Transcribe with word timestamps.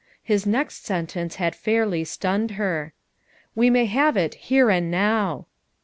His 0.23 0.47
next 0.47 0.83
sen 0.83 1.05
tence 1.05 1.35
had 1.35 1.53
fairly 1.55 2.03
stunned 2.05 2.51
her: 2.57 2.93
"We 3.53 3.69
may 3.69 3.85
have 3.85 4.17
it 4.17 4.33
here 4.33 4.71
and 4.71 4.89
now." 4.89 5.45